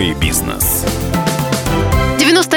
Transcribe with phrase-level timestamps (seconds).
[0.00, 0.69] Мой бизнес.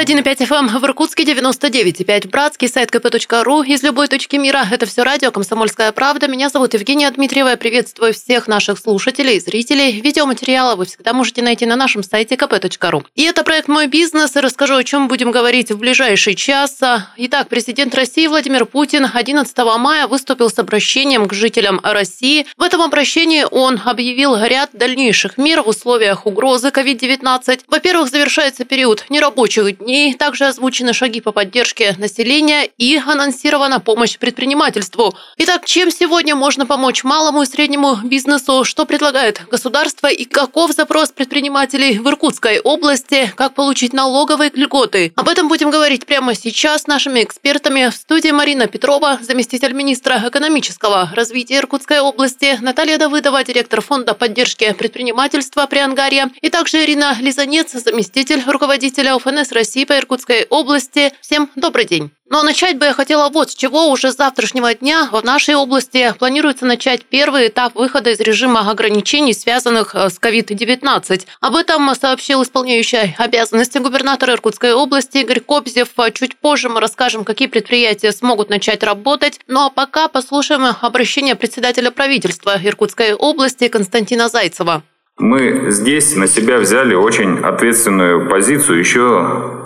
[0.04, 4.66] 91,5 FM в Иркутске, 99,5 Братский, сайт kp.ру из любой точки мира.
[4.70, 6.28] Это все радио «Комсомольская правда».
[6.28, 7.48] Меня зовут Евгения Дмитриева.
[7.48, 10.00] Я приветствую всех наших слушателей и зрителей.
[10.02, 13.04] Видеоматериалы вы всегда можете найти на нашем сайте kp.ru.
[13.14, 14.36] И это проект «Мой бизнес».
[14.36, 16.78] И расскажу, о чем будем говорить в ближайший час.
[17.16, 22.44] Итак, президент России Владимир Путин 11 мая выступил с обращением к жителям России.
[22.58, 27.60] В этом обращении он объявил ряд дальнейших мер в условиях угрозы COVID-19.
[27.68, 30.14] Во-первых, завершается период нерабочего рабочих дней.
[30.14, 35.14] Также озвучены шаги по поддержке населения и анонсирована помощь предпринимательству.
[35.38, 38.64] Итак, чем сегодня можно помочь малому и среднему бизнесу?
[38.64, 43.32] Что предлагает государство и каков запрос предпринимателей в Иркутской области?
[43.36, 45.12] Как получить налоговые льготы?
[45.14, 47.90] Об этом будем говорить прямо сейчас с нашими экспертами.
[47.90, 54.72] В студии Марина Петрова, заместитель министра экономического развития Иркутской области, Наталья Давыдова, директор фонда поддержки
[54.72, 61.12] предпринимательства при Ангаре, и также Ирина Лизанец, заместитель руководителя ОФНС МЧС России по Иркутской области.
[61.20, 62.10] Всем добрый день.
[62.30, 63.90] Но начать бы я хотела вот с чего.
[63.90, 69.34] Уже с завтрашнего дня в нашей области планируется начать первый этап выхода из режима ограничений,
[69.34, 71.26] связанных э, с COVID-19.
[71.40, 75.88] Об этом сообщил исполняющий обязанности губернатора Иркутской области Игорь Кобзев.
[76.14, 79.40] Чуть позже мы расскажем, какие предприятия смогут начать работать.
[79.46, 84.82] Ну а пока послушаем обращение председателя правительства Иркутской области Константина Зайцева.
[85.18, 89.63] Мы здесь на себя взяли очень ответственную позицию еще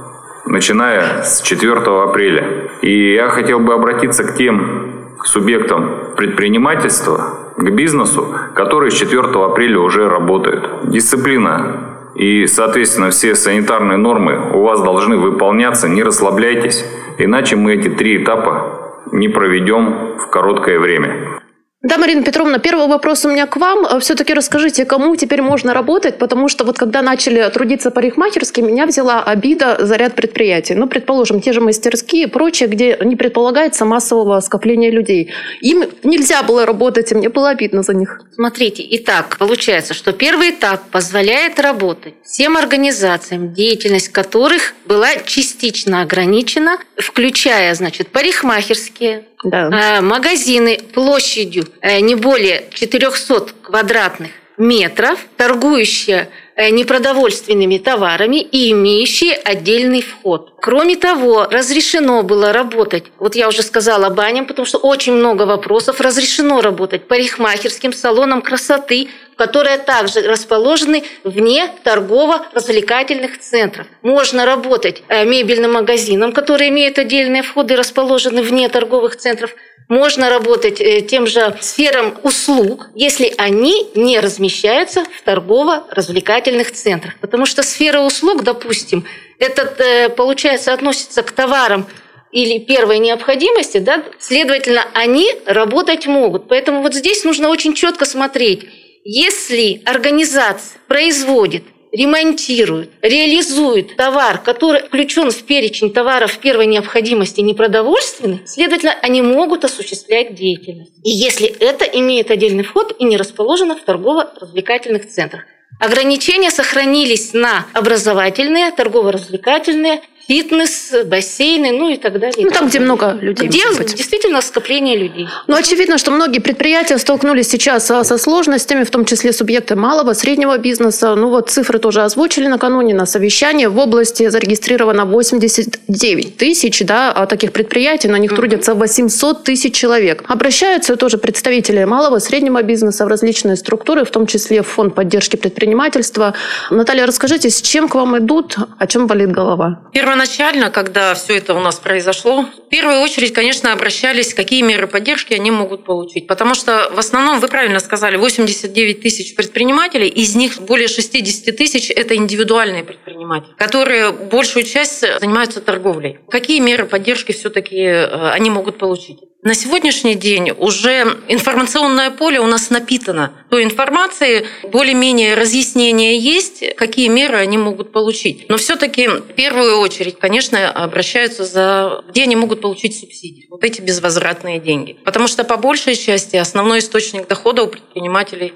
[0.48, 2.70] начиная с 4 апреля.
[2.82, 9.78] И я хотел бы обратиться к тем субъектам предпринимательства, к бизнесу, которые с 4 апреля
[9.80, 10.91] уже работают.
[10.91, 16.84] Дисциплина и, соответственно, все санитарные нормы у вас должны выполняться, не расслабляйтесь,
[17.19, 21.38] иначе мы эти три этапа не проведем в короткое время.
[21.81, 24.01] Да, Марина Петровна, первый вопрос у меня к вам.
[24.01, 29.23] Все-таки расскажите, кому теперь можно работать, потому что вот когда начали трудиться парикмахерские, меня взяла
[29.23, 30.75] обида за ряд предприятий.
[30.75, 35.33] Ну, предположим, те же мастерские и прочее, где не предполагается массового скопления людей.
[35.61, 38.22] Им нельзя было работать, и мне было обидно за них.
[38.34, 46.78] Смотрите, итак, получается, что первый этап позволяет работать всем организациям, деятельность которых была частично ограничена,
[46.97, 49.99] включая, значит, парикмахерские, да.
[49.99, 59.34] Э, магазины площадью э, не более 400 квадратных метров, торгующие э, непродовольственными товарами и имеющие
[59.34, 60.53] отдельный вход.
[60.60, 66.00] Кроме того, разрешено было работать, вот я уже сказала баням, потому что очень много вопросов,
[66.00, 73.86] разрешено работать парикмахерским салонам красоты, которые также расположены вне торгово-развлекательных центров.
[74.02, 79.54] Можно работать э, мебельным магазином, который имеет отдельные входы, расположены вне торговых центров.
[79.88, 87.14] Можно работать э, тем же сферам услуг, если они не размещаются в торгово-развлекательных центрах.
[87.20, 89.06] Потому что сфера услуг, допустим,
[89.38, 91.87] это, э, получается, относится к товарам
[92.32, 96.49] или первой необходимости, да, следовательно, они работать могут.
[96.49, 98.69] Поэтому вот здесь нужно очень четко смотреть,
[99.04, 108.94] если организация производит ремонтирует, реализует товар, который включен в перечень товаров первой необходимости непродовольственных, следовательно,
[109.03, 110.93] они могут осуществлять деятельность.
[111.03, 115.44] И если это имеет отдельный вход и не расположено в торгово-развлекательных центрах.
[115.79, 122.44] Ограничения сохранились на образовательные, торгово-развлекательные, фитнес, бассейны, ну и так далее.
[122.44, 123.49] Ну, там, где много людей.
[123.49, 123.61] Где
[123.97, 125.27] действительно скопление людей.
[125.47, 130.59] Ну, очевидно, что многие предприятия столкнулись сейчас со сложностями, в том числе субъекты малого, среднего
[130.59, 131.15] бизнеса.
[131.15, 133.67] Ну, вот цифры тоже озвучили накануне на совещании.
[133.67, 140.25] В области зарегистрировано 89 тысяч да, а таких предприятий, на них трудятся 800 тысяч человек.
[140.28, 145.37] Обращаются тоже представители малого, среднего бизнеса в различные структуры, в том числе в фонд поддержки
[145.37, 146.34] предпринимательства.
[146.71, 149.81] Наталья, расскажите, с чем к вам идут, о чем болит голова?
[149.93, 154.89] Первое первоначально, когда все это у нас произошло, в первую очередь, конечно, обращались, какие меры
[154.89, 156.27] поддержки они могут получить.
[156.27, 161.91] Потому что в основном, вы правильно сказали, 89 тысяч предпринимателей, из них более 60 тысяч–
[161.97, 166.19] это индивидуальные предприниматели, которые большую часть занимаются торговлей.
[166.29, 169.21] Какие меры поддержки все-таки э, они могут получить?
[169.43, 177.06] На сегодняшний день уже информационное поле у нас напитано той информацией, более-менее разъяснения есть, какие
[177.06, 178.46] меры они могут получить.
[178.49, 183.46] Но все-таки в первую очередь, конечно, обращаются за где они могут получить субсидии.
[183.49, 184.94] Вот эти безвозвратные деньги.
[185.05, 188.55] Потому что по большей части основной источник дохода у предпринимателей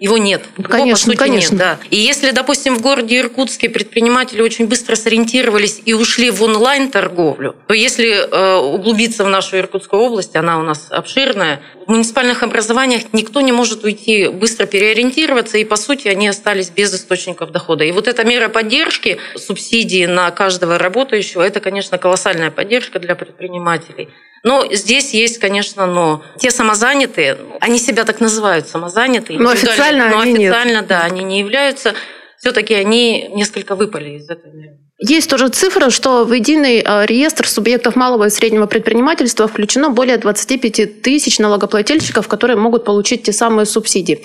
[0.00, 0.42] его нет.
[0.56, 1.52] Его, конечно, по сути, конечно.
[1.52, 1.78] Нет, да.
[1.90, 7.74] И если, допустим, в городе Иркутске предприниматели очень быстро сориентировались и ушли в онлайн-торговлю, то
[7.74, 13.42] если э, углубиться в нашу Иркутскую область, она у нас обширная, в муниципальных образованиях никто
[13.42, 17.84] не может уйти быстро переориентироваться, и, по сути, они остались без источников дохода.
[17.84, 24.08] И вот эта мера поддержки, субсидии на каждого работающего, это, конечно, колоссальная поддержка для предпринимателей.
[24.42, 26.22] Но здесь есть, конечно, но.
[26.38, 29.38] Те самозанятые, они себя так называют, самозанятые.
[29.38, 30.86] Но официально но они официально, нет.
[30.86, 31.94] да, они не являются.
[32.40, 34.78] Все-таки они несколько выпали из этой меры.
[35.02, 40.18] Есть тоже цифра, что в единый э, реестр субъектов малого и среднего предпринимательства включено более
[40.18, 44.22] 25 тысяч налогоплательщиков, которые могут получить те самые субсидии.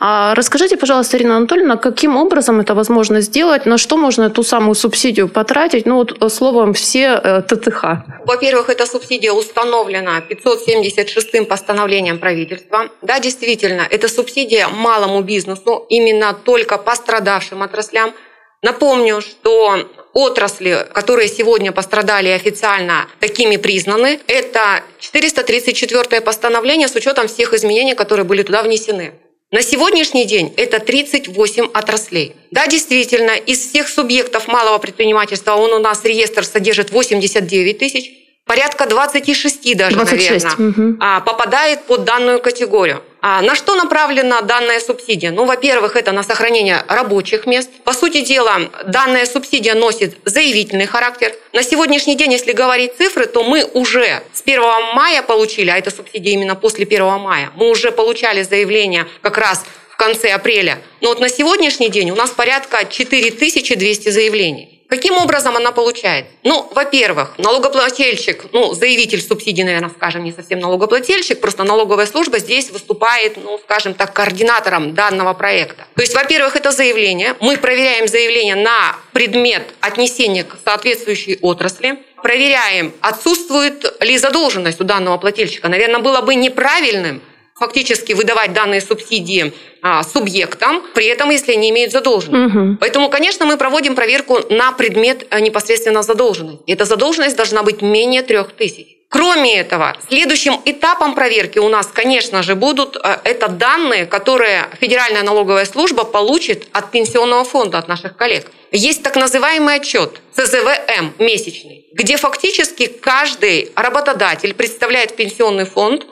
[0.00, 4.74] А расскажите, пожалуйста, Ирина Анатольевна, каким образом это возможно сделать, на что можно эту самую
[4.74, 5.84] субсидию потратить?
[5.84, 7.84] Ну вот словом, все э, ТТХ.
[8.24, 12.88] Во-первых, эта субсидия установлена 576-м постановлением правительства.
[13.02, 18.14] Да, действительно, это субсидия малому бизнесу, именно только пострадавшим отраслям.
[18.62, 27.52] Напомню, что отрасли, которые сегодня пострадали официально такими признаны, это 434 постановление с учетом всех
[27.52, 29.12] изменений, которые были туда внесены.
[29.50, 32.34] На сегодняшний день это 38 отраслей.
[32.50, 38.10] Да, действительно, из всех субъектов малого предпринимательства он у нас реестр содержит 89 тысяч,
[38.46, 40.44] порядка 26 даже, 26.
[40.58, 43.02] наверное, а, попадает под данную категорию.
[43.26, 45.30] А на что направлена данная субсидия?
[45.30, 47.70] Ну, во-первых, это на сохранение рабочих мест.
[47.82, 51.32] По сути дела, данная субсидия носит заявительный характер.
[51.54, 54.60] На сегодняшний день, если говорить цифры, то мы уже с 1
[54.94, 59.64] мая получили, а это субсидия именно после 1 мая, мы уже получали заявление как раз
[59.88, 60.82] в конце апреля.
[61.00, 64.73] Но вот на сегодняшний день у нас порядка 4200 заявлений.
[64.88, 66.26] Каким образом она получает?
[66.42, 72.70] Ну, во-первых, налогоплательщик, ну, заявитель субсидий, наверное, скажем, не совсем налогоплательщик, просто налоговая служба здесь
[72.70, 75.86] выступает, ну, скажем так, координатором данного проекта.
[75.94, 77.34] То есть, во-первых, это заявление.
[77.40, 81.98] Мы проверяем заявление на предмет отнесения к соответствующей отрасли.
[82.22, 85.68] Проверяем, отсутствует ли задолженность у данного плательщика.
[85.68, 87.20] Наверное, было бы неправильным
[87.54, 92.54] фактически выдавать данные субсидии а, субъектам, при этом, если они имеют задолженность.
[92.54, 92.78] Мгм.
[92.78, 96.64] Поэтому, конечно, мы проводим проверку на предмет э, непосредственно задолженности.
[96.66, 98.96] Эта задолженность должна быть менее трех тысяч.
[99.08, 105.22] Кроме этого, следующим этапом проверки у нас, конечно же, будут э, это данные, которые Федеральная
[105.22, 108.50] налоговая служба получит от пенсионного фонда, от наших коллег.
[108.72, 116.04] Есть так называемый отчет ЦЗВМ месячный, где фактически каждый работодатель представляет пенсионный фонд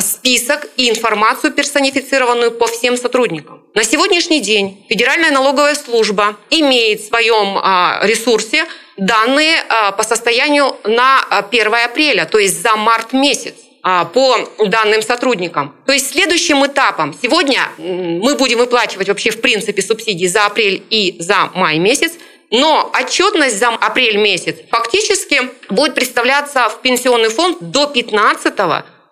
[0.00, 3.62] список и информацию персонифицированную по всем сотрудникам.
[3.74, 10.76] На сегодняшний день Федеральная налоговая служба имеет в своем а, ресурсе данные а, по состоянию
[10.84, 14.36] на а, 1 апреля, то есть за март месяц а, по
[14.66, 15.74] данным сотрудникам.
[15.86, 21.16] То есть следующим этапом сегодня мы будем выплачивать вообще в принципе субсидии за апрель и
[21.18, 22.12] за май месяц,
[22.50, 28.54] но отчетность за апрель месяц фактически будет представляться в пенсионный фонд до 15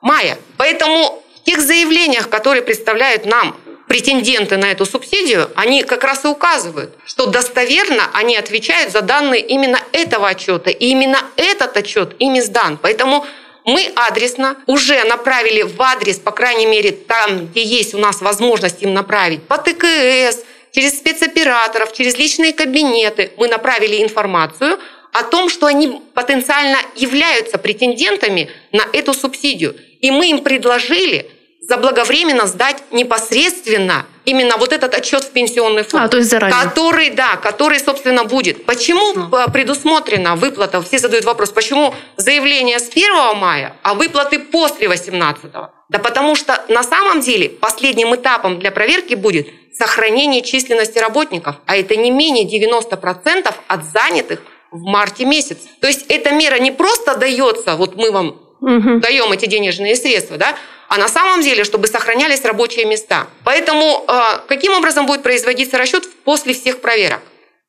[0.02, 0.38] мая.
[0.58, 3.56] Поэтому в тех заявлениях, которые представляют нам
[3.88, 9.40] претенденты на эту субсидию, они как раз и указывают, что достоверно они отвечают за данные
[9.40, 10.70] именно этого отчета.
[10.70, 12.78] И именно этот отчет ими сдан.
[12.80, 13.26] Поэтому
[13.64, 18.82] мы адресно уже направили в адрес, по крайней мере, там, где есть у нас возможность
[18.82, 20.40] им направить, по ТКС,
[20.72, 24.78] через спецоператоров, через личные кабинеты, мы направили информацию
[25.12, 29.76] о том, что они потенциально являются претендентами на эту субсидию.
[30.02, 31.30] И мы им предложили
[31.62, 36.04] заблаговременно сдать непосредственно именно вот этот отчет в пенсионный фонд.
[36.04, 36.60] А, то есть заранее.
[36.60, 38.64] Который, да, который, собственно, будет.
[38.66, 40.82] Почему э, предусмотрена выплата?
[40.82, 46.64] Все задают вопрос, почему заявление с 1 мая, а выплаты после 18 Да потому что
[46.68, 52.44] на самом деле последним этапом для проверки будет сохранение численности работников, а это не менее
[52.44, 54.40] 90% от занятых
[54.70, 55.58] в марте месяц.
[55.80, 59.00] То есть эта мера не просто дается, вот мы вам Мгм.
[59.00, 60.56] даем эти денежные средства, да,
[60.88, 63.26] а на самом деле, чтобы сохранялись рабочие места.
[63.44, 67.20] Поэтому э, каким образом будет производиться расчет после всех проверок?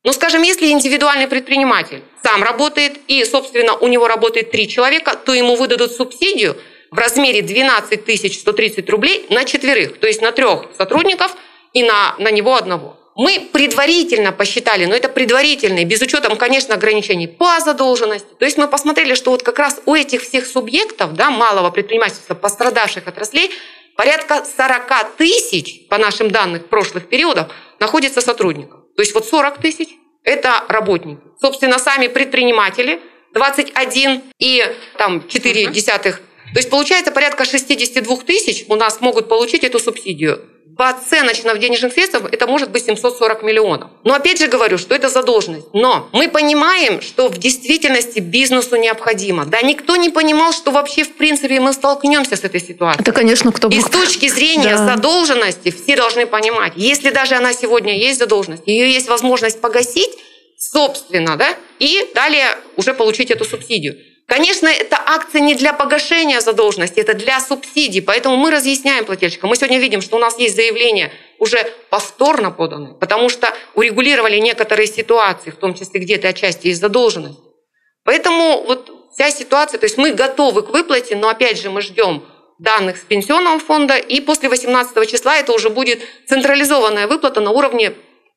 [0.04, 5.34] Ну, скажем, если индивидуальный предприниматель сам работает и, собственно, у него работает три человека, то
[5.34, 6.58] ему выдадут субсидию
[6.92, 11.36] в размере 12 130 рублей на четверых, то есть на трех сотрудников
[11.72, 12.98] и на, на него одного.
[13.16, 18.28] Мы предварительно посчитали, но это предварительно, без учета, конечно, ограничений по задолженности.
[18.40, 22.34] То есть мы посмотрели, что вот как раз у этих всех субъектов, да, малого предпринимательства,
[22.34, 23.52] пострадавших отраслей,
[23.96, 27.48] порядка 40 тысяч, по нашим данным прошлых периодов,
[27.80, 28.80] находится сотрудников.
[28.96, 29.90] То есть вот 40 тысяч–
[30.24, 31.22] это работники.
[31.40, 33.00] Собственно, сами предприниматели
[33.34, 34.66] 21 и
[34.98, 36.18] там 4 десятых.
[36.54, 41.60] То есть получается порядка 62 тысяч у нас могут получить эту субсидию по оценочно в
[41.60, 43.92] денежных средствах это может быть 740 миллионов.
[44.04, 45.68] Но опять же говорю, что это задолженность.
[45.74, 49.46] Но мы понимаем, что в действительности бизнесу необходимо.
[49.46, 53.02] Да никто не понимал, что вообще в принципе мы столкнемся с этой ситуацией.
[53.02, 53.76] Это, конечно, кто бы...
[53.76, 54.96] И с точки зрения да.
[54.96, 60.12] задолженности все должны понимать, если даже она сегодня есть задолженность, ее есть возможность погасить,
[60.58, 63.98] собственно, да, и далее уже получить эту субсидию.
[64.26, 68.02] Конечно, это акция не для погашения задолженности, это для субсидий.
[68.02, 69.50] Поэтому мы разъясняем плательщикам.
[69.50, 71.58] Мы сегодня видим, что у нас есть заявления уже
[71.90, 77.40] повторно поданные, потому что урегулировали некоторые ситуации, в том числе где-то отчасти есть задолженность.
[78.06, 82.26] Поэтому вот вся ситуация, то есть мы готовы к выплате, но опять же мы ждем
[82.60, 87.94] данных с пенсионного фонда, и после 18 числа это уже будет централизованная выплата на уровне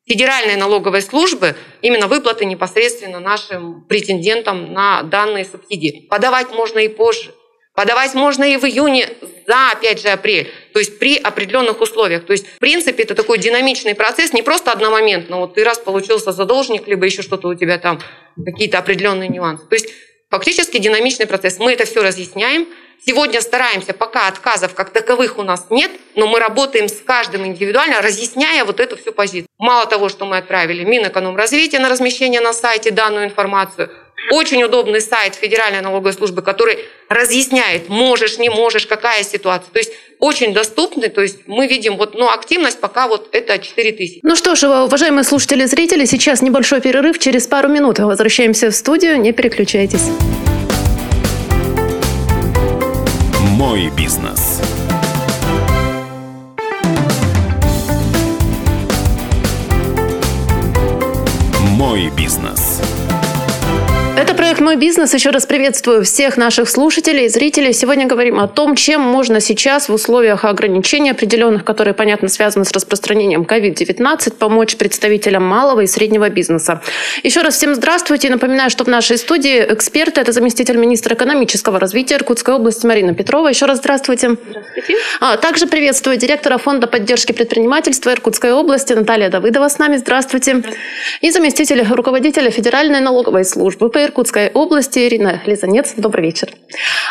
[0.09, 6.07] Федеральной налоговой службы именно выплаты непосредственно нашим претендентам на данные субсидии.
[6.09, 7.35] Подавать можно и позже.
[7.75, 9.09] Подавать можно и в июне
[9.47, 10.51] за, опять же, апрель.
[10.73, 12.25] То есть при определенных условиях.
[12.25, 15.39] То есть, в принципе, это такой динамичный процесс, не просто одномоментно.
[15.41, 18.01] Вот ты раз получился задолженник, либо еще что-то у тебя там,
[18.43, 19.67] какие-то определенные нюансы.
[19.67, 19.89] То есть,
[20.31, 21.59] фактически динамичный процесс.
[21.59, 22.69] Мы это все разъясняем.
[23.05, 28.01] Сегодня стараемся, пока отказов как таковых у нас нет, но мы работаем с каждым индивидуально,
[28.01, 29.49] разъясняя вот эту всю позицию.
[29.59, 33.91] Мало того, что мы отправили Минэкономразвитие на размещение на сайте данную информацию,
[34.31, 39.71] очень удобный сайт Федеральной налоговой службы, который разъясняет, можешь, не можешь, какая ситуация.
[39.73, 43.93] То есть очень доступный, то есть мы видим вот, ну, активность пока вот это 4
[43.93, 44.21] тысячи.
[44.23, 48.75] Ну что ж, уважаемые слушатели и зрители, сейчас небольшой перерыв, через пару минут возвращаемся в
[48.75, 50.03] студию, не переключайтесь.
[53.59, 54.61] Мой бизнес.
[61.71, 62.76] Мой бизнес.
[64.57, 65.13] Проект «Мой бизнес».
[65.13, 67.75] Еще раз приветствую всех наших слушателей и зрителей.
[67.75, 72.73] Сегодня говорим о том, чем можно сейчас в условиях ограничений определенных, которые, понятно, связаны с
[72.73, 76.81] распространением COVID-19, помочь представителям малого и среднего бизнеса.
[77.23, 78.31] Еще раз всем здравствуйте.
[78.31, 83.49] Напоминаю, что в нашей студии эксперты– это заместитель министра экономического развития Иркутской области Марина Петрова.
[83.49, 84.37] Еще раз здравствуйте.
[84.49, 84.95] Здравствуйте.
[85.21, 89.99] А, также приветствую директора Фонда поддержки предпринимательства Иркутской области Наталья Давыдова с нами.
[89.99, 90.57] Здравствуйте.
[90.57, 90.81] Здравствуйте.
[91.21, 95.95] И заместитель руководителя Федеральной налоговой службы по Иркутской области Ирина Лизанец.
[95.97, 96.49] Добрый вечер.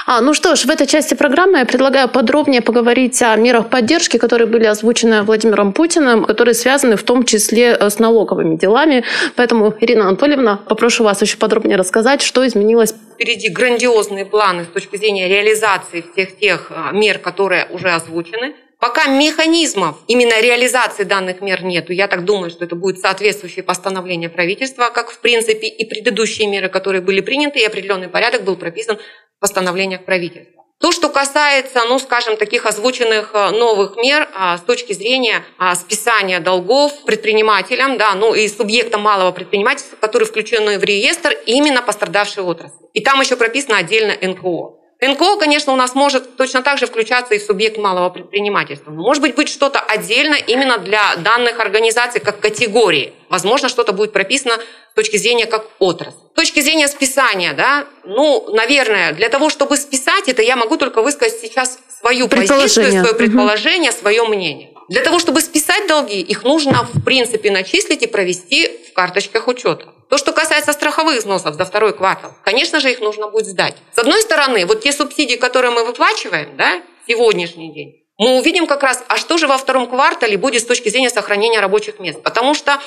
[0.06, 4.18] А, ну что ж, в этой части программы я предлагаю подробнее поговорить о мерах поддержки,
[4.18, 9.04] которые были озвучены Владимиром Путиным, которые связаны в том числе э, с налоговыми делами.
[9.36, 12.94] Поэтому, Ирина Анатольевна, попрошу вас еще подробнее рассказать, что изменилось.
[13.14, 18.56] Впереди грандиозные планы с точки зрения реализации всех тех э, мер, которые уже озвучены.
[18.80, 24.30] Пока механизмов именно реализации данных мер нету, я так думаю, что это будет соответствующее постановление
[24.30, 28.98] правительства, как в принципе и предыдущие меры, которые были приняты, и определенный порядок был прописан
[28.98, 30.56] в постановлениях правительства.
[30.82, 35.74] То, что касается, ну, скажем, таких озвученных э, новых мер а, с точки зрения а,
[35.74, 42.44] списания долгов предпринимателям, да, ну и субъектам малого предпринимательства, которые включены в реестр именно пострадавшей
[42.44, 42.86] отрасли.
[42.94, 44.85] И там еще прописано отдельно НКО.
[45.08, 48.92] НКО, конечно, у нас может точно так же включаться и субъект малого предпринимательства.
[48.92, 53.14] Но может быть, быть что-то отдельно именно для данных организаций как категории.
[53.30, 54.60] Возможно, что-то будет прописано
[54.92, 56.18] с точки зрения как отрасль.
[56.34, 61.02] С точки зрения списания, да, ну, наверное, для того, чтобы списать это, я могу только
[61.02, 64.00] высказать сейчас свою позицию, свое предположение, угу.
[64.00, 64.72] свое мнение.
[64.88, 69.95] Для того, чтобы списать долги, их нужно, в принципе, начислить и провести в карточках учета.
[70.10, 73.76] То, что касается страховых взносов за второй квартал, конечно же, их нужно будет сдать.
[73.94, 78.84] С одной стороны, вот те субсидии, которые мы выплачиваем, да, сегодняшний день, мы увидим как
[78.84, 82.22] раз, а что же во втором квартале будет с точки зрения сохранения рабочих мест.
[82.24, 82.80] Потому что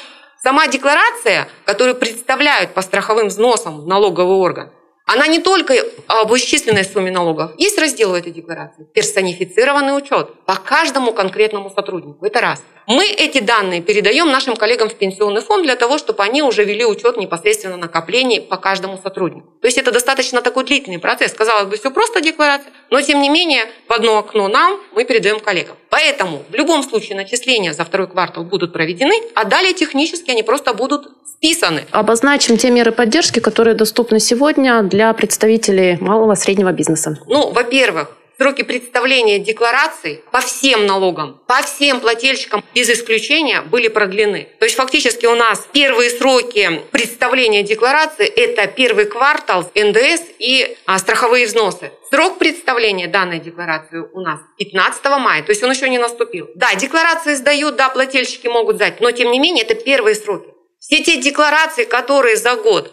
[0.43, 4.73] сама декларация, которую представляют по страховым взносам в налоговый орган,
[5.09, 5.75] она не только
[6.07, 7.53] об исчисленной сумме налогов.
[7.57, 8.87] Есть раздел в этой декларации.
[8.93, 12.27] Персонифицированный учет по каждому конкретному сотруднику.
[12.27, 12.63] Это раз.
[12.87, 16.85] Мы эти данные передаем нашим коллегам в пенсионный фонд для того, чтобы они уже вели
[16.85, 19.49] учет непосредственно накоплений по каждому сотруднику.
[19.63, 21.33] То есть это достаточно такой длительный процесс.
[21.33, 25.41] Казалось бы, все просто декларация, но тем не менее в одно окно нам мы передаем
[25.41, 25.77] коллегам.
[25.99, 30.73] Поэтому в любом случае начисления за второй квартал будут проведены, а далее технически они просто
[30.73, 31.87] будут списаны.
[31.91, 37.19] Обозначим те меры поддержки, которые доступны сегодня для представителей малого и среднего бизнеса.
[37.27, 44.49] Ну, во-первых, сроки представления деклараций по всем налогам, по всем плательщикам без исключения были продлены.
[44.61, 50.99] То есть фактически у нас первые сроки представления декларации– это первый квартал НДС и а,
[50.99, 51.91] страховые взносы.
[52.11, 56.49] Срок представления данной декларации у нас 15 мая, то есть он еще не наступил.
[56.55, 60.49] Да, декларации сдают, да, плательщики могут сдать, но тем не менее это первые сроки.
[60.79, 62.93] Все те декларации, которые за год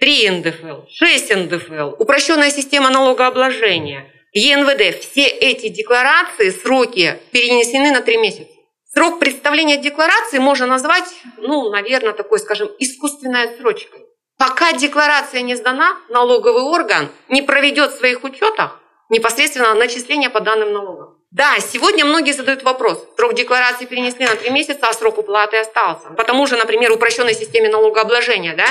[0.00, 8.16] 3 НДФЛ, 6 НДФЛ, упрощенная система налогообложения– ЕНВД, все эти декларации, сроки перенесены на три
[8.16, 8.48] месяца.
[8.94, 14.06] Срок представления декларации можно назвать, ну, наверное, такой, скажем, искусственной отсрочкой.
[14.38, 20.72] Пока декларация не сдана, налоговый орган не проведет в своих учетах непосредственно начисления по данным
[20.72, 21.18] налогам.
[21.30, 23.06] Да, сегодня многие задают вопрос.
[23.16, 26.08] Срок декларации перенесли на три месяца, а срок уплаты остался.
[26.16, 28.66] Потому же, например, упрощенной системе налогообложения, да,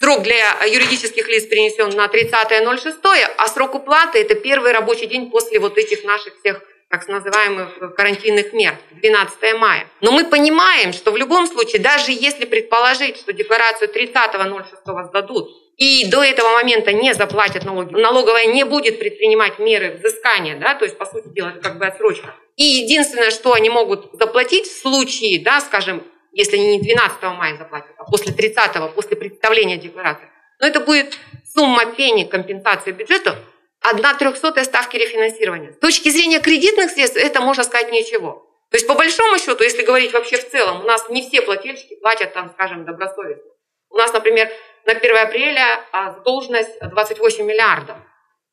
[0.00, 5.58] срок для юридических лиц перенесен на 30.06, а срок уплаты– это первый рабочий день после
[5.58, 9.88] вот этих наших всех так называемых карантинных мер, 12 мая.
[10.00, 16.06] Но мы понимаем, что в любом случае, даже если предположить, что декларацию 30.06 сдадут, и
[16.06, 20.96] до этого момента не заплатят налоги, налоговая не будет предпринимать меры взыскания, да, то есть,
[20.96, 22.34] по сути дела, это как бы отсрочка.
[22.56, 27.56] И единственное, что они могут заплатить в случае, да, скажем, если они не 12 мая
[27.56, 30.28] заплатят, а после 30 после представления декларации,
[30.60, 31.18] но это будет
[31.54, 33.34] сумма пени компенсации бюджету,
[33.80, 35.72] одна трехсотая ставки рефинансирования.
[35.72, 38.48] С точки зрения кредитных средств это можно сказать ничего.
[38.70, 41.94] То есть по большому счету, если говорить вообще в целом, у нас не все плательщики
[41.96, 43.50] платят там, скажем, добросовестно.
[43.90, 44.50] У нас, например,
[44.86, 47.96] на 1 апреля а, задолженность 28 миллиардов.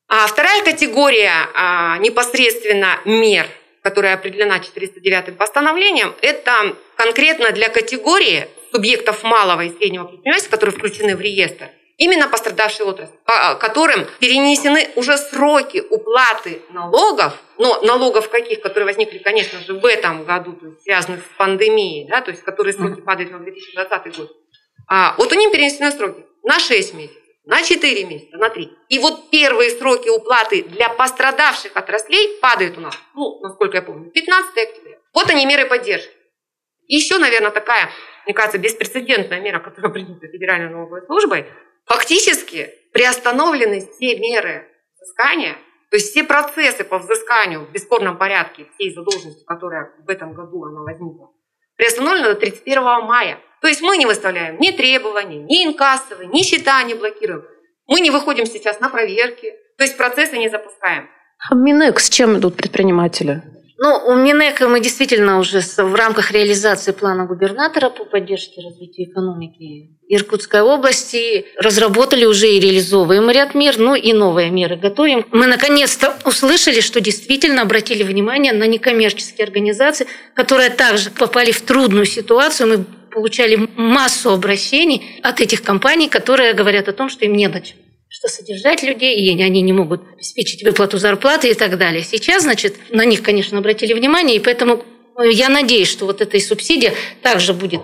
[0.08, 3.46] А вторая категория а, непосредственно мер,
[3.82, 11.16] которая определена 409 постановлением, это конкретно для категории субъектов малого и среднего предпринимательства, которые включены
[11.16, 13.14] в реестр, именно пострадавшие отрасли,
[13.60, 20.24] которым перенесены уже сроки уплаты налогов, но налогов каких, которые возникли, конечно же, в этом
[20.24, 24.32] году, то есть связанных с пандемией, да, то есть которые сроки падают на 2020 год,
[24.88, 28.70] а, вот у них перенесены сроки на 6 месяцев, на 4 месяца, на 3.
[28.88, 34.10] И вот первые сроки уплаты для пострадавших отраслей падают у нас, ну, насколько я помню,
[34.10, 34.98] 15 октября.
[35.12, 36.12] Вот они меры поддержки.
[36.86, 37.90] Еще, наверное, такая,
[38.26, 41.46] мне кажется, беспрецедентная мера, которая принята Федеральной налоговой службой,
[41.86, 45.56] фактически приостановлены все меры взыскания,
[45.90, 50.64] то есть все процессы по взысканию в бесспорном порядке всей задолженности, которая в этом году
[50.64, 51.30] она возникла,
[51.76, 53.40] приостановлены до 31 мая.
[53.62, 57.44] То есть мы не выставляем ни требования, ни инкассовые, ни счета не блокируем.
[57.86, 61.08] Мы не выходим сейчас на проверки, то есть процессы не запускаем.
[61.48, 63.42] А Минэк с чем идут предприниматели?
[63.78, 69.90] Ну, у Минэка мы действительно уже в рамках реализации плана губернатора по поддержке развития экономики
[70.08, 75.24] Иркутской области разработали уже и реализовываем ряд мер, ну и новые меры готовим.
[75.32, 82.06] Мы наконец-то услышали, что действительно обратили внимание на некоммерческие организации, которые также попали в трудную
[82.06, 82.68] ситуацию.
[82.68, 87.60] Мы получали массу обращений от этих компаний, которые говорят о том, что им не на
[87.60, 87.76] чем
[88.12, 92.04] что содержать людей, и они не могут обеспечить выплату зарплаты и так далее.
[92.04, 94.84] Сейчас, значит, на них, конечно, обратили внимание, и поэтому
[95.16, 97.80] э, я надеюсь, что вот эта субсидия также будет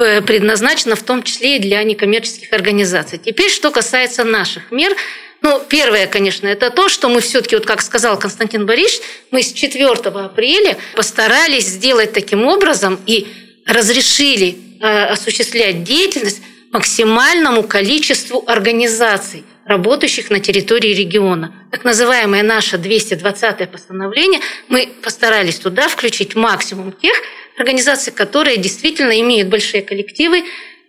[0.00, 3.20] э, предназначена в том числе и для некоммерческих организаций.
[3.24, 4.96] Теперь, что касается наших мер,
[5.42, 9.52] ну, первое, конечно, это то, что мы все-таки, вот как сказал Константин Борисович, мы с
[9.52, 13.28] 4 апреля постарались сделать таким образом и
[13.64, 21.52] разрешили осуществлять деятельность максимальному количеству организаций– работающих на территории региона.
[21.70, 27.14] Так называемое наше 220-е постановление, мы постарались туда включить максимум тех
[27.58, 30.44] организаций, которые действительно имеют большие коллективы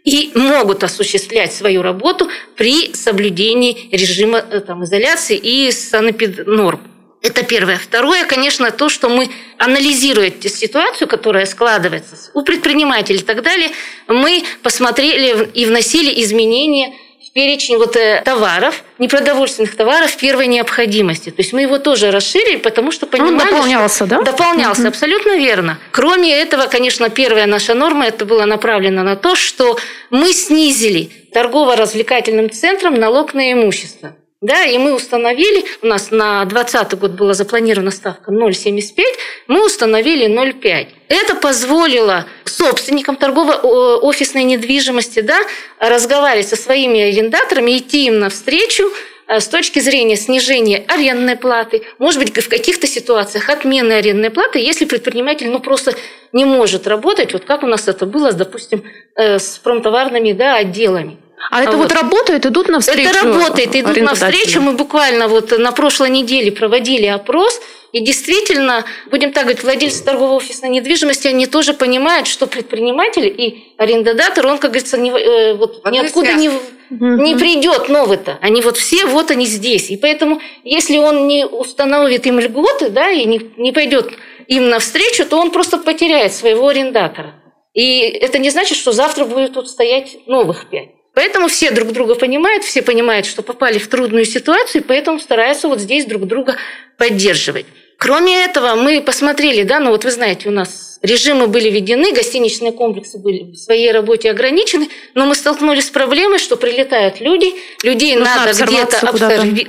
[0.06, 6.80] и могут осуществлять свою работу при соблюдении режима э, там, изоляции и санэпиднорм.
[7.22, 7.78] Это первое.
[7.78, 13.72] Второе, конечно, то, что мы, анализируя ситуацию, которая складывается у предпринимателей и так далее,
[14.08, 16.94] мы посмотрели и вносили изменения
[17.34, 21.30] перечень вот э, товаров, непродовольственных товаров первой необходимости.
[21.30, 23.32] То есть мы его тоже расширили, потому что понимали...
[23.32, 24.08] Он дополнялся, что...
[24.08, 24.22] да?
[24.22, 24.90] Дополнялся, угу.
[24.90, 25.80] абсолютно верно.
[25.92, 29.78] Кроме этого, конечно, первая наша норма, это было направлено на то, что
[30.10, 34.16] мы снизили торгово-развлекательным центрам налог на имущество.
[34.42, 39.04] Да, и мы установили, у нас на 2020 год была запланирована ставка 0,75,
[39.48, 40.88] мы установили 0,5.
[41.10, 45.38] Это позволило собственникам торгово-офисной недвижимости да,
[45.78, 48.90] разговаривать со своими арендаторами, идти им навстречу,
[49.28, 54.60] э, с точки зрения снижения арендной платы, может быть, в каких-то ситуациях отмены арендной платы,
[54.60, 55.96] если предприниматель ну, просто
[56.32, 58.86] не может работать, вот как у нас это было, допустим,
[59.18, 61.18] э, с промтоварными да, отделами.
[61.52, 63.10] А это вот, вот работает, идут навстречу?
[63.10, 64.62] Это работает, идут навстречу.
[64.62, 70.36] Мы буквально вот на прошлой неделе проводили опрос, и действительно, будем так говорить, владельцы торгового
[70.36, 75.84] офисной недвижимости, они тоже понимают, что предприниматель и арендодатор, он, как говорится, не, э, вот,
[75.90, 76.52] ниоткуда не,
[76.92, 78.38] не придет новый-то.
[78.42, 79.90] Они вот все, вот они здесь.
[79.90, 84.12] И поэтому, если он не установит им льготы, да, и не, не пойдет
[84.48, 87.36] им навстречу, то он просто потеряет своего арендатора.
[87.74, 90.90] И это не значит, что завтра будет тут стоять новых пять.
[91.14, 95.68] Поэтому все друг друга понимают, все понимают, что попали в трудную ситуацию, и поэтому стараются
[95.68, 96.56] вот здесь друг друга
[96.98, 97.66] поддерживать.
[97.98, 102.72] Кроме этого, мы посмотрели, да, ну вот вы знаете, у нас режимы были введены, гостиничные
[102.72, 108.16] комплексы были в своей работе ограничены, но мы столкнулись с проблемой, что прилетают люди, людей
[108.16, 109.00] Нужна надо где-то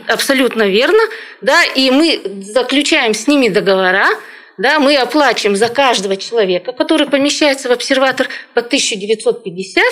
[0.07, 1.03] абсолютно верно,
[1.41, 4.09] да, и мы заключаем с ними договора,
[4.59, 9.83] да, мы оплачиваем за каждого человека, который помещается в обсерватор по 1950.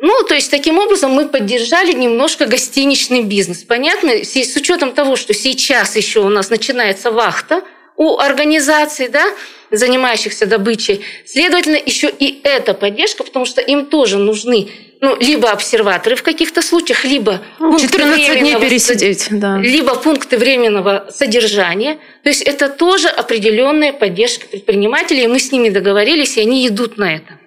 [0.00, 3.64] Ну, то есть, таким образом мы поддержали немножко гостиничный бизнес.
[3.64, 4.24] Понятно?
[4.24, 7.62] С учетом того, что сейчас еще у нас начинается вахта
[7.96, 9.26] у организаций, да,
[9.70, 11.02] занимающихся добычей.
[11.26, 14.70] Следовательно, еще и эта поддержка, потому что им тоже нужны
[15.02, 19.58] ну, либо обсерваторы в каких-то случаях, либо Ну, пункты 14 дней временного пересидеть, да.
[19.58, 21.98] либо пункты временного содержания.
[22.22, 26.98] То есть это тоже определенная поддержка предпринимателей, и мы с ними договорились, и они идут
[26.98, 27.38] на это.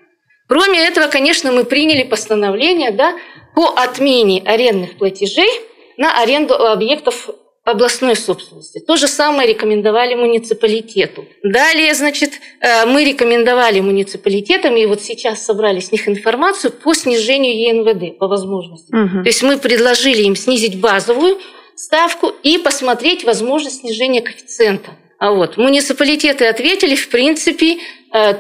[0.48, 3.16] Кроме этого, конечно, мы приняли постановление да,
[3.56, 5.50] по отмене арендных платежей
[5.98, 7.30] на аренду объектов
[7.64, 8.80] областной собственности.
[8.80, 11.26] То же самое рекомендовали муниципалитету.
[11.44, 17.58] Далее, значит, э, мы рекомендовали муниципалитетам, и вот сейчас собрали с них информацию по снижению
[17.58, 18.94] ЕНВД по возможности.
[18.94, 19.24] Мгм.
[19.24, 21.40] То есть мы предложили им снизить базовую
[21.76, 24.92] ставку и посмотреть возможность снижения коэффициента.
[25.18, 27.78] А вот муниципалитеты ответили, в принципе,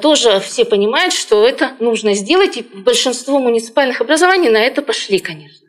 [0.02, 5.64] тоже все понимают, что это нужно сделать, и большинство муниципальных образований на это пошли, конечно.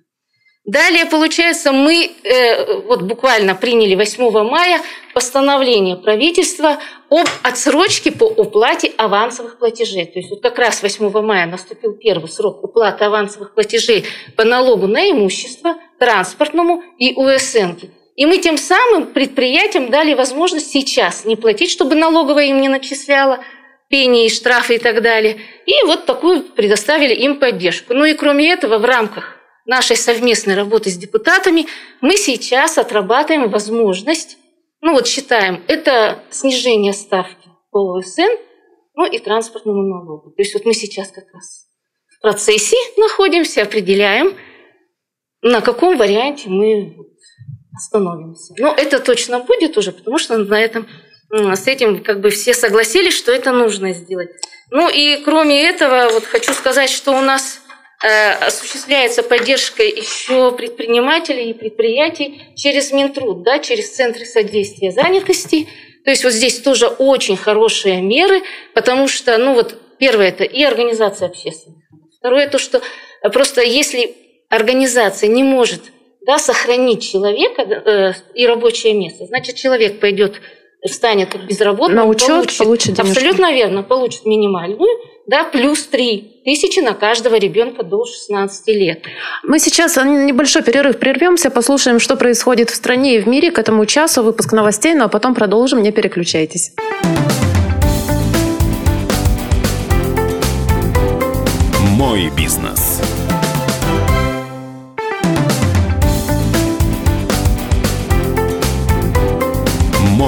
[0.64, 4.80] Далее, получается, мы э, вот буквально приняли 8 мая
[5.12, 6.78] постановление правительства
[7.10, 10.06] об отсрочке по уплате авансовых платежей.
[10.06, 14.86] То есть вот как раз 8 мая наступил первый срок уплаты авансовых платежей по налогу
[14.86, 17.72] на имущество, транспортному и УСН.
[18.16, 23.40] И мы тем самым предприятиям дали возможность сейчас не платить, чтобы налоговая им не начисляла
[23.94, 25.36] пени и штрафы и так далее.
[25.66, 27.94] И вот такую предоставили им поддержку.
[27.94, 31.66] Ну и кроме этого, в рамках нашей совместной работы с депутатами
[32.00, 34.36] мы сейчас отрабатываем возможность,
[34.80, 38.32] ну вот считаем, это снижение ставки по ОСН,
[38.96, 40.32] ну и транспортному налогу.
[40.32, 41.68] То есть вот мы сейчас как раз
[42.08, 44.36] в процессе находимся, определяем,
[45.40, 46.96] на каком варианте мы
[47.72, 48.54] остановимся.
[48.58, 50.88] Но это точно будет уже, потому что на этом
[51.34, 54.30] с этим как бы все согласились, что это нужно сделать.
[54.70, 57.60] Ну и кроме этого, вот хочу сказать, что у нас
[58.02, 65.68] э, осуществляется поддержка еще предпринимателей и предприятий через Минтруд, да, через центры содействия занятости.
[66.04, 68.42] То есть вот здесь тоже очень хорошие меры,
[68.74, 71.82] потому что, ну вот, первое это и организация общественных.
[72.18, 72.82] Второе то, что
[73.32, 74.14] просто если
[74.50, 75.82] организация не может
[76.26, 80.40] да, сохранить человека э, и рабочее место, значит человек пойдет
[80.88, 83.12] встанет безработным, На учет, получит денежку.
[83.12, 84.88] абсолютно верно, получит минимальную,
[85.26, 89.04] да, плюс 3 тысячи на каждого ребенка до 16 лет.
[89.42, 93.86] Мы сейчас небольшой перерыв прервемся, послушаем, что происходит в стране и в мире к этому
[93.86, 96.72] часу, выпуск новостей, ну а потом продолжим, не переключайтесь.
[101.96, 102.83] Мой бизнес.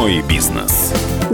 [0.06, 0.75] Мой бизнес.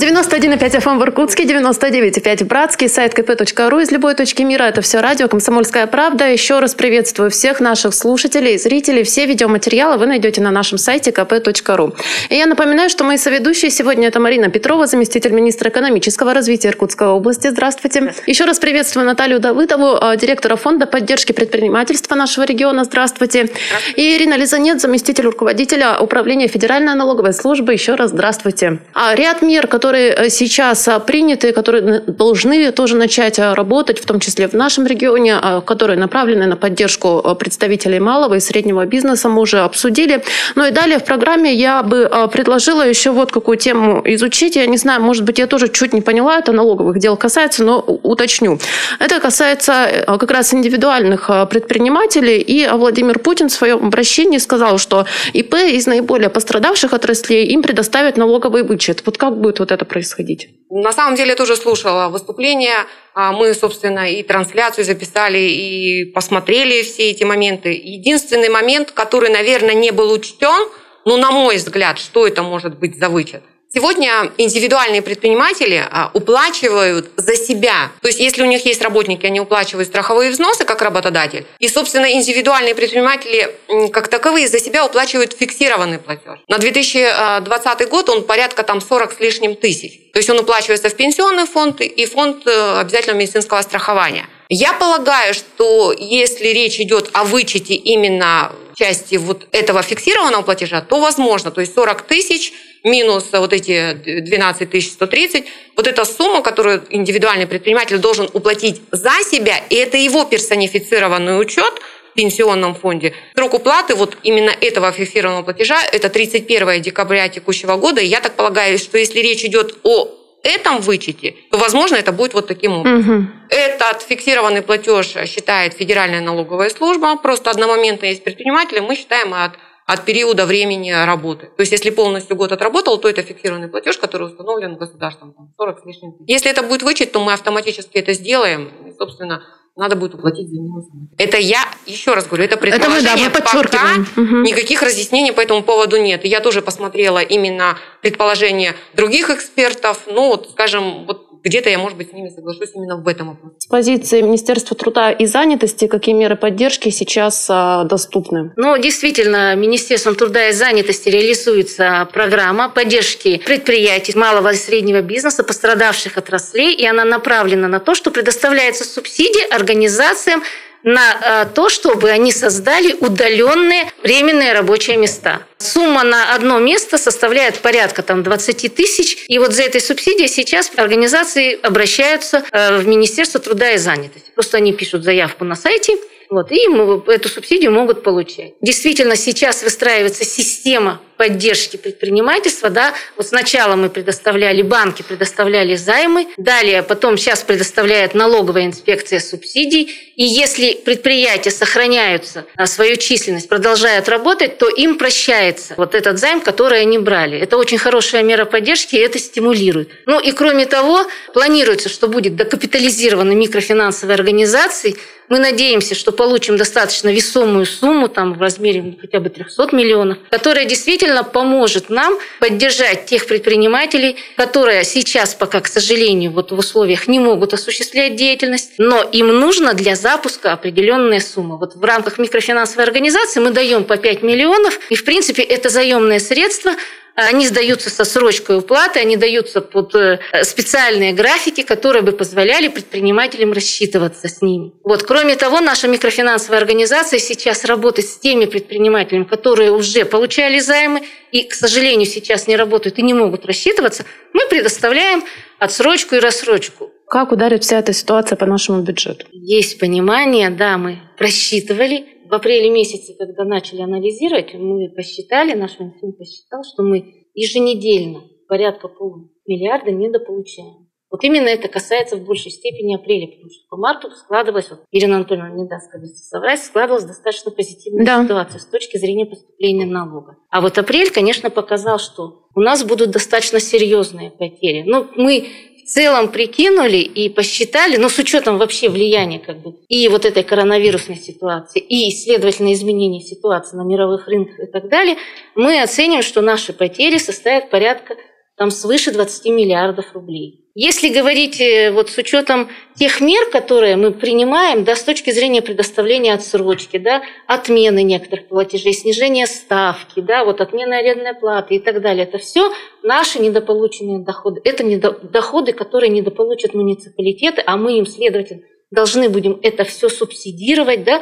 [0.02, 4.64] 91,5 FM в Иркутске, 99,5 в Братске, сайт kp.ru из любой точки мира.
[4.64, 6.24] Это все радио «Комсомольская правда».
[6.24, 9.04] Еще раз приветствую всех наших слушателей, зрителей.
[9.04, 11.94] Все видеоматериалы вы найдете на нашем сайте kp.ru.
[12.30, 17.06] И я напоминаю, что мои соведущие сегодня это Марина Петрова, заместитель министра экономического развития Иркутской
[17.06, 17.46] области.
[17.46, 18.12] Здравствуйте.
[18.26, 22.82] Еще раз приветствую Наталью Давыдову, э, директора фонда поддержки предпринимательства нашего региона.
[22.82, 23.50] Здравствуйте.
[23.94, 27.72] И Ирина Лизанет, заместитель руководителя управления Федеральной налоговой службы.
[27.72, 28.80] Еще раз здравствуйте.
[28.94, 34.06] А ряд мер, которые э, сейчас а, приняты, которые должны тоже начать а, работать, в
[34.06, 39.28] том числе в нашем регионе, а, которые направлены на поддержку представителей малого и среднего бизнеса,
[39.28, 40.22] мы уже обсудили.
[40.54, 44.56] Ну и далее в программе я бы предложила еще вот какую тему изучить.
[44.56, 47.80] Я не знаю, может быть, я тоже чуть не поняла, это налоговых дел касается, но
[47.80, 48.58] уточню.
[48.98, 55.54] Это касается как раз индивидуальных предпринимателей, и Владимир Путин в своем обращении сказал, что ИП
[55.54, 59.02] из наиболее пострадавших отраслей им предоставят налоговый вычет.
[59.06, 60.48] Вот как будет вот это происходить?
[60.70, 62.86] На самом деле тоже слушала выступление.
[63.14, 67.72] А, Мы, собственно, и трансляцию записали, и посмотрели все эти моменты.
[67.72, 70.68] Единственный момент, который, наверное, не был учтен,
[71.04, 73.42] ну, на мой взгляд, что это может быть за вычет?
[73.74, 77.90] Сегодня индивидуальные предприниматели а, уплачивают за себя.
[78.02, 81.46] То есть, если у них есть работники, они уплачивают страховые взносы как работодатель.
[81.58, 83.50] И, собственно, индивидуальные предприниматели
[83.90, 86.40] как таковые за себя уплачивают фиксированный платеж.
[86.48, 90.00] На 2020 год он порядка там 40 с лишним тысяч.
[90.12, 94.26] То есть он уплачивается в пенсионный фонд и фонд э, обязательного медицинского страхования.
[94.50, 101.00] Я полагаю, что если речь идет о вычете именно части вот этого фиксированного платежа, то
[101.00, 101.50] возможно.
[101.50, 102.52] То есть 40 тысяч
[102.84, 105.44] минус вот эти 12 130,
[105.76, 111.72] вот эта сумма, которую индивидуальный предприниматель должен уплатить за себя, и это его персонифицированный учет
[112.10, 113.14] в пенсионном фонде.
[113.34, 118.00] Срок уплаты вот именно этого фиксированного платежа– это 31 декабря текущего года.
[118.00, 122.34] И я так полагаю, что если речь идет о этом вычете, то, возможно, это будет
[122.34, 123.18] вот таким образом.
[123.18, 123.28] Угу.
[123.50, 127.16] Этот фиксированный платеж считает Федеральная налоговая служба.
[127.16, 129.52] Просто одномоментно есть предприниматели, мы считаем от
[129.84, 131.46] от периода времени работы.
[131.56, 135.80] То есть, если полностью год отработал, то это фиксированный платеж, который установлен государством, там, 40
[135.80, 136.14] с лишним.
[136.26, 138.70] Если это будет вычет, то мы автоматически это сделаем.
[138.86, 139.42] И, собственно,
[139.76, 140.84] надо будет уплатить за минус.
[141.16, 143.00] Это я, еще раз говорю, это предположение.
[143.00, 144.06] Это мы, да, мы подчеркиваем.
[144.06, 144.36] Пока угу.
[144.42, 146.24] никаких разъяснений по этому поводу нет.
[146.24, 150.02] Я тоже посмотрела именно предположения других экспертов.
[150.06, 153.56] Ну, вот, скажем, вот где-то я, может быть, с ними соглашусь именно в этом вопросе.
[153.58, 158.52] С позиции Министерства труда и занятости, какие меры поддержки сейчас а, доступны?
[158.56, 166.16] Ну, действительно, Министерством труда и занятости реализуется программа поддержки предприятий малого и среднего бизнеса, пострадавших
[166.16, 170.42] отраслей, и она направлена на то, что предоставляется субсидии организациям
[170.82, 175.42] на э, то, чтобы они создали удаленные временные рабочие места.
[175.58, 179.24] Сумма на одно место составляет порядка там, 20 тысяч.
[179.28, 184.30] И вот за этой субсидией сейчас организации обращаются э, в Министерство труда и занятости.
[184.34, 185.96] Просто они пишут заявку на сайте,
[186.32, 186.66] вот, и
[187.10, 188.54] эту субсидию могут получать.
[188.62, 192.70] Действительно, сейчас выстраивается система поддержки предпринимательства.
[192.70, 192.94] Да?
[193.16, 199.90] Вот сначала мы предоставляли, банки предоставляли займы, далее потом сейчас предоставляет налоговая инспекция субсидий.
[200.16, 206.40] И если предприятия сохраняются а, свою численность, продолжают работать, то им прощается вот этот займ,
[206.40, 207.38] который они брали.
[207.38, 209.90] Это очень хорошая мера поддержки, и это стимулирует.
[210.06, 214.96] Ну и кроме того, планируется, что будет докапитализированы микрофинансовые организации,
[215.32, 220.66] мы надеемся, что получим достаточно весомую сумму там, в размере хотя бы 300 миллионов, которая
[220.66, 227.18] действительно поможет нам поддержать тех предпринимателей, которые сейчас пока, к сожалению, вот в условиях не
[227.18, 231.56] могут осуществлять деятельность, но им нужно для запуска определенная сумма.
[231.56, 236.20] Вот в рамках микрофинансовой организации мы даем по 5 миллионов, и в принципе это заемные
[236.20, 236.72] средства,
[237.14, 243.52] они сдаются со срочкой уплаты, они даются под э, специальные графики, которые бы позволяли предпринимателям
[243.52, 244.72] рассчитываться с ними.
[244.84, 245.02] Вот.
[245.02, 251.44] Кроме того, наша микрофинансовая организация сейчас работает с теми предпринимателями, которые уже получали займы и,
[251.44, 254.04] к сожалению, сейчас не работают и не могут рассчитываться.
[254.32, 255.24] Мы предоставляем
[255.58, 256.90] отсрочку и рассрочку.
[257.06, 259.26] Как ударит вся эта ситуация по нашему бюджету?
[259.32, 266.14] Есть понимание, да, мы просчитывали, в апреле месяце, когда начали анализировать, мы посчитали, наш Минфин
[266.14, 270.88] посчитал, что мы еженедельно порядка полумиллиарда недополучаем.
[271.10, 275.16] Вот именно это касается в большей степени апреля, потому что по марту складывалась, вот Ирина
[275.16, 278.24] Анатольевна не даст, как соврать, складывалась достаточно позитивная да.
[278.24, 280.38] ситуация с точки зрения поступления налога.
[280.48, 284.84] А вот апрель, конечно, показал, что у нас будут достаточно серьезные потери.
[284.86, 285.48] Ну, мы
[285.82, 290.24] в целом прикинули и посчитали, но ну, с учетом вообще влияния как бы и вот
[290.24, 295.16] этой коронавирусной ситуации, и, следовательно, изменения ситуации на мировых рынках и так далее,
[295.54, 298.16] мы оцениваем, что наши потери составят порядка
[298.56, 300.61] там свыше 20 миллиардов рублей.
[300.74, 305.60] Если говорить э, вот с учетом тех мер, которые мы принимаем, да, с точки зрения
[305.60, 312.00] предоставления отсрочки, да, отмены некоторых платежей, снижения ставки, да, вот отмена арендной платы и так
[312.00, 314.62] далее, это все наши недополученные доходы.
[314.64, 314.82] Это
[315.22, 321.20] доходы, которые недополучат муниципалитеты, а мы им, следовательно, должны будем это все субсидировать, да.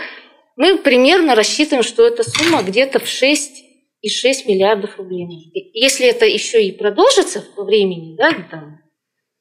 [0.55, 3.65] Мы примерно рассчитываем, что эта сумма где-то в 6
[4.03, 5.51] и 6 миллиардов рублей.
[5.75, 8.81] Если это еще и продолжится по времени, да, там,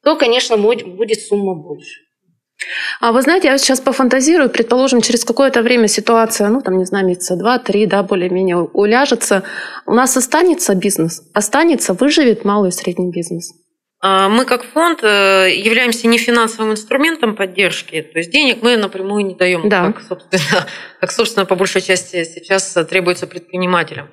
[0.03, 2.01] то, конечно, будет сумма больше.
[2.99, 7.07] А вы знаете, я сейчас пофантазирую, предположим, через какое-то время ситуация, ну, там, не знаю,
[7.07, 9.43] месяца два-три, да, более-менее уляжется.
[9.85, 13.53] У нас останется бизнес, останется, выживет малый и средний бизнес.
[14.01, 19.25] А мы как фонд э, являемся не финансовым инструментом поддержки, то есть денег мы напрямую
[19.25, 19.91] не даем, да.
[19.91, 20.67] как, собственно,
[21.01, 24.09] как, собственно, по большей части сейчас требуется предпринимателям.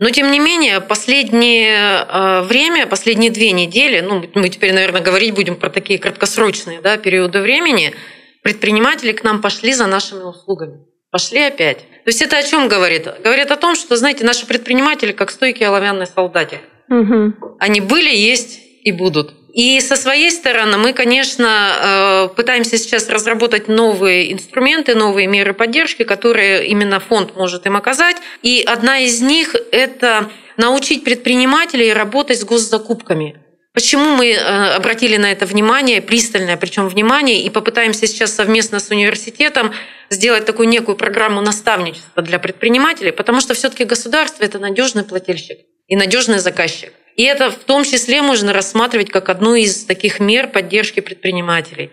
[0.00, 5.34] Но, тем не менее, последнее э, время, последние две недели, ну, мы теперь, наверное, говорить
[5.34, 7.94] будем про такие краткосрочные да, периоды времени,
[8.42, 10.86] предприниматели к нам пошли за нашими услугами.
[11.10, 11.80] Пошли опять.
[11.80, 13.06] То есть это о чем говорит?
[13.22, 16.60] Говорит о том, что, знаете, наши предприниматели как стойкие оловянные солдаты.
[16.88, 17.56] Угу.
[17.58, 19.34] Они были, есть и будут.
[19.52, 26.04] И со своей стороны мы, конечно, э, пытаемся сейчас разработать новые инструменты, новые меры поддержки,
[26.04, 28.16] которые именно фонд может им оказать.
[28.42, 33.36] И одна из них– это научить предпринимателей работать с госзакупками.
[33.72, 38.90] Почему мы э, обратили на это внимание, пристальное причем внимание, и попытаемся сейчас совместно с
[38.90, 39.72] университетом
[40.10, 45.96] сделать такую некую программу наставничества для предпринимателей, потому что все-таки государство– это надежный плательщик и
[45.96, 46.92] надежный заказчик.
[47.20, 51.90] И это в том числе можно рассматривать как одну из таких мер поддержки предпринимателей.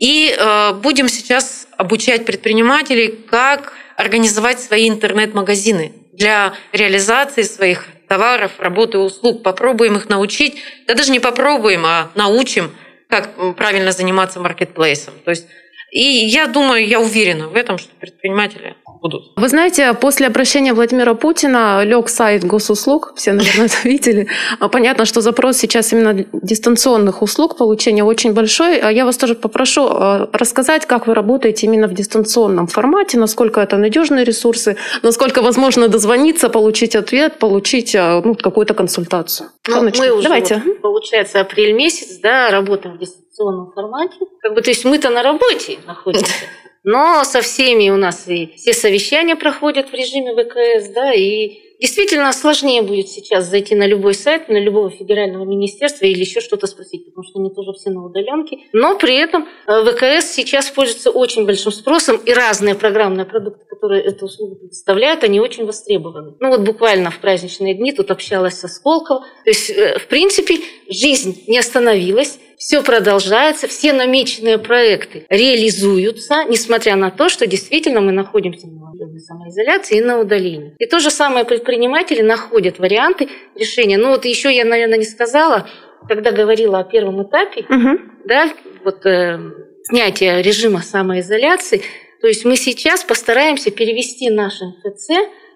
[0.00, 8.98] И э, будем сейчас обучать предпринимателей, как организовать свои интернет-магазины для реализации своих товаров, работы
[8.98, 9.44] услуг.
[9.44, 12.74] Попробуем их научить, да даже не попробуем, а научим,
[13.08, 15.14] как правильно заниматься маркетплейсом.
[15.24, 15.46] То есть
[15.94, 19.30] и я думаю, я уверена в этом, что предприниматели будут.
[19.36, 24.26] Вы знаете, после обращения Владимира Путина лег сайт госуслуг, все, наверное, это видели.
[24.72, 28.80] Понятно, что запрос сейчас именно дистанционных услуг получения очень большой.
[28.80, 33.60] А я вас тоже попрошу а, рассказать, как вы работаете именно в дистанционном формате, насколько
[33.60, 39.50] это надежные ресурсы, насколько возможно дозвониться, получить ответ, получить ну, какую-то консультацию.
[39.68, 40.60] Ну, мы уже, Давайте.
[40.64, 44.16] Вот, получается, апрель месяц, да, работаем в дистанционном дистанционном формате.
[44.40, 46.32] Как бы, то есть мы-то на работе находимся.
[46.84, 52.32] Но со всеми у нас и все совещания проходят в режиме ВКС, да, и Действительно
[52.32, 57.06] сложнее будет сейчас зайти на любой сайт, на любого федерального министерства или еще что-то спросить,
[57.06, 58.58] потому что они тоже все на удаленке.
[58.72, 64.02] Но при этом э, ВКС сейчас пользуется очень большим спросом, и разные программные продукты, которые
[64.02, 66.34] эту услугу предоставляют, они очень востребованы.
[66.40, 69.20] Ну вот буквально в праздничные дни тут общалась со Сколково.
[69.44, 70.58] То есть, э, в принципе,
[70.88, 78.12] жизнь не остановилась, все продолжается, все намеченные проекты реализуются, несмотря на то, что действительно мы
[78.12, 80.74] находимся на самоизоляции и на удалении.
[80.78, 83.98] И то же самое предприниматели находят варианты решения.
[83.98, 85.68] Ну вот еще я, наверное, не сказала,
[86.06, 87.98] когда говорила о первом этапе, угу.
[88.24, 88.50] да,
[88.84, 89.38] вот э,
[89.82, 91.82] снятия режима самоизоляции,
[92.20, 95.10] то есть мы сейчас постараемся перевести наш МФЦ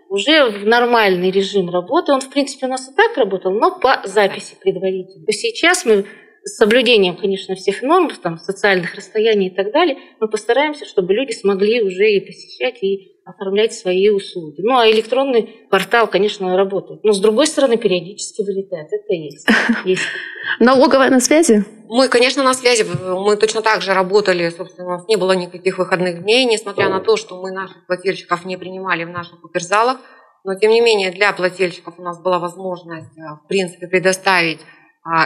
[0.08, 2.12] уже в нормальный режим работы.
[2.12, 5.24] Он, в принципе, у нас и так работал, но по записи предварительно.
[5.26, 6.06] То сейчас мы
[6.44, 11.32] с соблюдением, конечно, всех норм, там, социальных расстояний и так далее, мы постараемся, чтобы люди
[11.32, 14.62] смогли уже и посещать, и оформлять свои услуги.
[14.62, 17.04] Ну, а электронный портал, конечно, работает.
[17.04, 18.88] Но, с другой стороны, периодически вылетает.
[18.90, 19.46] Это есть.
[19.84, 20.02] есть.
[20.60, 21.64] Налоговая на связи?
[21.88, 22.86] Мы, конечно, на связи.
[23.06, 24.48] Мы точно так же работали.
[24.48, 28.46] Собственно, у нас не было никаких выходных дней, несмотря на то, что мы наших плательщиков
[28.46, 29.98] не принимали в наших оперзалах.
[30.44, 34.60] Но, тем не менее, для плательщиков у нас была возможность, э, в принципе, предоставить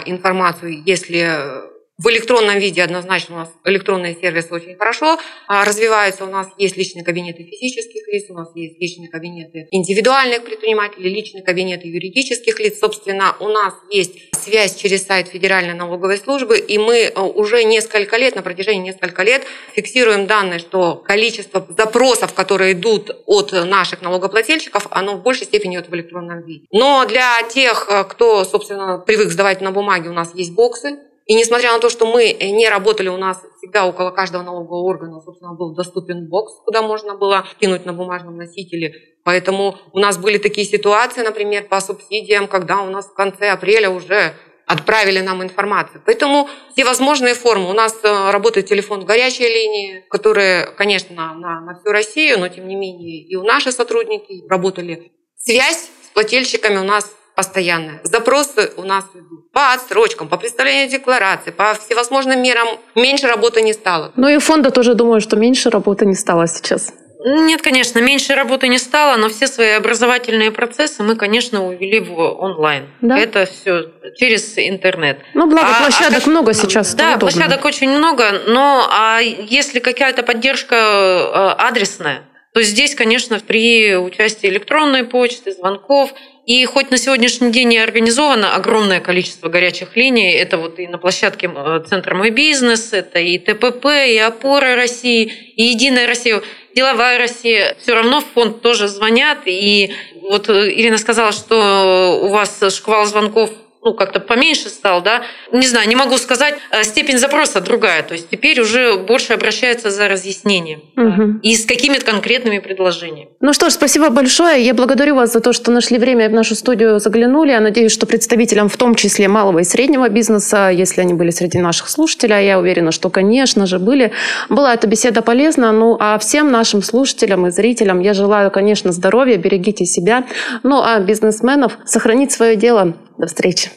[0.07, 6.25] информацию, если в электронном виде однозначно у нас электронные сервисы очень хорошо а, развиваются.
[6.25, 11.45] У нас есть личные кабинеты физических лиц, у нас есть личные кабинеты индивидуальных предпринимателей, личные
[11.45, 12.79] кабинеты юридических лиц.
[12.81, 18.17] Собственно, у нас есть связь через сайт Федеральной налоговой службы, и мы э, уже несколько
[18.17, 19.43] лет, на протяжении нескольких лет
[19.75, 25.89] фиксируем данные, что количество запросов, которые идут от наших налогоплательщиков, оно в большей степени идет
[25.89, 26.67] в электронном виде.
[26.71, 31.35] Но для тех, э, кто, собственно, привык сдавать на бумаге, у нас есть боксы, и
[31.35, 35.55] несмотря на то, что мы не работали, у нас всегда около каждого налогового органа, собственно,
[35.55, 38.93] был доступен бокс, куда можно было кинуть на бумажном носителе.
[39.25, 43.89] Поэтому у нас были такие ситуации, например, по субсидиям, когда у нас в конце апреля
[43.89, 44.35] уже
[44.67, 46.03] отправили нам информацию.
[46.05, 47.71] Поэтому все возможные формы.
[47.71, 52.67] У нас э, работает телефон горячей линии, которые, конечно, на, на, всю Россию, но тем
[52.67, 55.13] не менее и у наши сотрудники работали.
[55.37, 58.01] Связь с плательщиками у нас постоянная.
[58.05, 62.69] Запросы у нас идут по отсрочкам, по представлению декларации, по всевозможным мерам.
[62.95, 64.13] Меньше работы не стало.
[64.15, 66.95] Ну и фонда тоже думаю, что меньше работы не стало сейчас.
[67.25, 72.17] Нет, конечно, меньше работы не стало, но все свои образовательные процессы мы, конечно, увели в
[72.19, 72.85] онлайн.
[73.01, 73.19] Да?
[73.19, 75.19] Это все через интернет.
[75.35, 76.95] Ну, благо, а, площадок а, много сейчас.
[76.95, 82.23] Да, площадок очень много, но а если какая-то поддержка э, адресная,
[82.55, 86.13] то здесь, конечно, при участии электронной почты, звонков–
[86.45, 90.99] и хоть на сегодняшний день и организовано огромное количество горячих линий, это вот и на
[90.99, 96.43] площадке э, Центра «Мой бизнес», это и ТПП, и «Опора России», и «Единая Россия»,
[96.75, 99.39] «Деловая Россия», все равно в фонд тоже звонят.
[99.47, 103.51] И вот э, Ирина сказала, что у вас шквал звонков
[103.85, 105.23] ну, как-то поменьше стал, да.
[105.51, 108.05] Не знаю, не могу сказать, э, степень запроса другая.
[108.05, 110.83] То есть теперь уже больше обращается за разъяснением.
[110.97, 111.41] Угу.
[111.43, 113.31] И с какими-то конкретными предложениями.
[113.41, 114.65] Ну что ж, спасибо большое.
[114.65, 117.51] Я благодарю вас за то, что нашли время в нашу студию заглянули.
[117.51, 121.59] Я надеюсь, что представителям, в том числе малого и среднего бизнеса, если они были среди
[121.59, 124.13] наших слушателей, а я уверена, что, конечно же, были,
[124.49, 125.73] была эта беседа полезна.
[125.73, 130.25] Ну, а всем нашим слушателям и зрителям я желаю, конечно, здоровья, берегите себя.
[130.63, 132.95] Ну, а бизнесменов сохранить свое дело.
[133.19, 133.72] До встречи.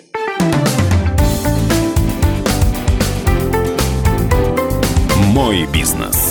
[5.34, 6.25] Мой бизнес.